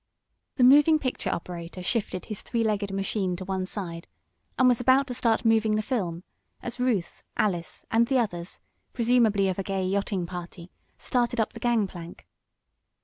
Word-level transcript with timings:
The 0.55 0.63
moving 0.63 0.97
picture 0.97 1.29
operator 1.29 1.83
shifted 1.83 2.25
his 2.25 2.41
three 2.41 2.63
legged 2.63 2.89
machine 2.91 3.35
to 3.35 3.45
one 3.45 3.67
side, 3.67 4.07
and 4.57 4.67
was 4.67 4.81
about 4.81 5.05
to 5.05 5.13
start 5.13 5.45
moving 5.45 5.75
the 5.75 5.83
film, 5.83 6.23
as 6.59 6.79
Ruth, 6.79 7.21
Alice 7.37 7.85
and 7.91 8.07
the 8.07 8.17
others, 8.17 8.59
presumably 8.93 9.47
of 9.47 9.59
a 9.59 9.63
gay 9.63 9.85
yachting 9.85 10.25
party, 10.25 10.71
started 10.97 11.39
up 11.39 11.53
the 11.53 11.59
gang 11.59 11.85
plank. 11.85 12.25